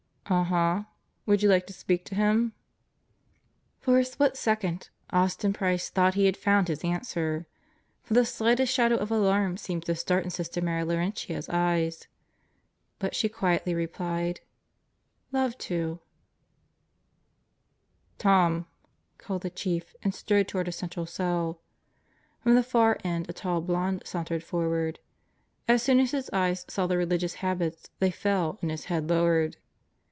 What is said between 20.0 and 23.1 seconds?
and strode toward a central cell. From the far